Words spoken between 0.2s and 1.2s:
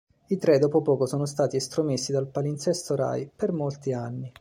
I tre dopo poco